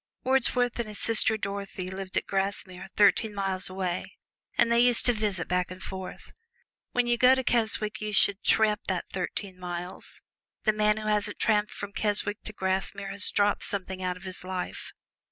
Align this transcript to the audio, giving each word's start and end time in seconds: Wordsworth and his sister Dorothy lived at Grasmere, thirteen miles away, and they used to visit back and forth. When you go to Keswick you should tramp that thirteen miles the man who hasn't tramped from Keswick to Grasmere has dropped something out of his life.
Wordsworth 0.23 0.79
and 0.79 0.87
his 0.87 0.97
sister 0.97 1.37
Dorothy 1.37 1.91
lived 1.91 2.17
at 2.17 2.25
Grasmere, 2.25 2.87
thirteen 2.95 3.35
miles 3.35 3.69
away, 3.69 4.17
and 4.57 4.71
they 4.71 4.79
used 4.79 5.05
to 5.05 5.13
visit 5.13 5.47
back 5.47 5.69
and 5.69 5.79
forth. 5.83 6.33
When 6.91 7.05
you 7.05 7.19
go 7.19 7.35
to 7.35 7.43
Keswick 7.43 8.01
you 8.01 8.11
should 8.11 8.43
tramp 8.43 8.81
that 8.87 9.05
thirteen 9.13 9.59
miles 9.59 10.23
the 10.63 10.73
man 10.73 10.97
who 10.97 11.07
hasn't 11.07 11.37
tramped 11.37 11.71
from 11.71 11.91
Keswick 11.93 12.41
to 12.45 12.51
Grasmere 12.53 13.11
has 13.11 13.29
dropped 13.29 13.61
something 13.63 14.01
out 14.01 14.17
of 14.17 14.23
his 14.23 14.43
life. 14.43 14.91